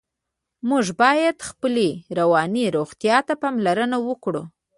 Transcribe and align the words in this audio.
موږ 0.69 0.85
باید 1.01 1.37
خپلې 1.49 1.89
رواني 2.19 2.65
روغتیا 2.77 3.17
ته 3.27 3.33
پاملرنه 3.41 3.97
وکړو. 4.07 4.43